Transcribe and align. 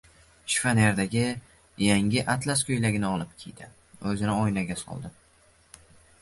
Shifonьerdagi 0.51 1.25
yangi 1.89 2.23
atlas 2.35 2.63
koʼylagini 2.69 3.07
olib 3.11 3.37
kiydi, 3.43 3.69
oʼzini 4.01 4.39
oynaga 4.47 4.81
soldi. 4.85 5.13